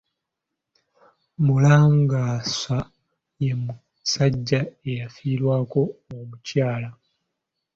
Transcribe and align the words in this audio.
Mulangansa 1.45 2.77
ye 3.43 3.51
musajja 3.63 4.59
ayafiirwako 4.89 5.81
omukyala. 6.17 6.89